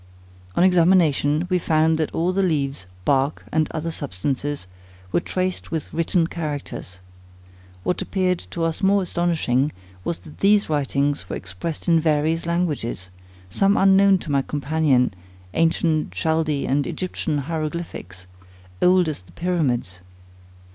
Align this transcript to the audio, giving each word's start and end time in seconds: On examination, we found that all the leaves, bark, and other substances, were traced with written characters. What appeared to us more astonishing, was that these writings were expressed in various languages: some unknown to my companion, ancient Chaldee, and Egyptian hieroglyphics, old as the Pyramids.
On 0.55 0.63
examination, 0.63 1.45
we 1.47 1.59
found 1.59 1.97
that 1.97 2.09
all 2.11 2.33
the 2.33 2.41
leaves, 2.41 2.87
bark, 3.05 3.45
and 3.51 3.67
other 3.69 3.91
substances, 3.91 4.65
were 5.11 5.19
traced 5.19 5.69
with 5.69 5.93
written 5.93 6.25
characters. 6.25 6.97
What 7.83 8.01
appeared 8.01 8.39
to 8.49 8.63
us 8.63 8.81
more 8.81 9.03
astonishing, 9.03 9.71
was 10.03 10.17
that 10.21 10.39
these 10.39 10.71
writings 10.71 11.29
were 11.29 11.35
expressed 11.35 11.87
in 11.87 11.99
various 11.99 12.47
languages: 12.47 13.11
some 13.47 13.77
unknown 13.77 14.17
to 14.25 14.31
my 14.31 14.41
companion, 14.41 15.13
ancient 15.53 16.11
Chaldee, 16.11 16.65
and 16.65 16.87
Egyptian 16.87 17.37
hieroglyphics, 17.37 18.25
old 18.81 19.07
as 19.07 19.21
the 19.21 19.33
Pyramids. 19.33 19.99